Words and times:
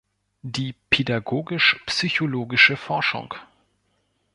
Die 0.41 0.73
pädagogisch-psychologische 0.89 2.75
Forschung. 2.75 3.35